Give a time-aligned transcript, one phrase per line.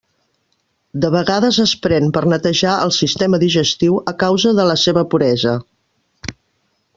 [1.03, 5.55] De vegades es pren per netejar el sistema digestiu, a causa de la seva puresa.